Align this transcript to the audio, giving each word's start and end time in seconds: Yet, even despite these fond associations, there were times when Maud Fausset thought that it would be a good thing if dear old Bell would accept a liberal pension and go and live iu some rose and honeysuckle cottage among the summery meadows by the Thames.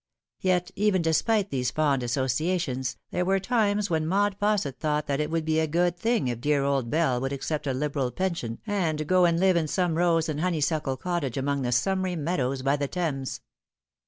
Yet, 0.39 0.71
even 0.75 1.03
despite 1.03 1.51
these 1.51 1.69
fond 1.69 2.01
associations, 2.01 2.97
there 3.11 3.23
were 3.23 3.39
times 3.39 3.91
when 3.91 4.07
Maud 4.07 4.35
Fausset 4.39 4.79
thought 4.79 5.05
that 5.05 5.19
it 5.19 5.29
would 5.29 5.45
be 5.45 5.59
a 5.59 5.67
good 5.67 5.95
thing 5.95 6.27
if 6.27 6.41
dear 6.41 6.63
old 6.63 6.89
Bell 6.89 7.21
would 7.21 7.31
accept 7.31 7.67
a 7.67 7.71
liberal 7.71 8.09
pension 8.09 8.57
and 8.65 9.05
go 9.05 9.25
and 9.25 9.39
live 9.39 9.57
iu 9.57 9.67
some 9.67 9.93
rose 9.93 10.27
and 10.27 10.41
honeysuckle 10.41 10.97
cottage 10.97 11.37
among 11.37 11.61
the 11.61 11.71
summery 11.71 12.15
meadows 12.15 12.63
by 12.63 12.77
the 12.77 12.87
Thames. 12.87 13.41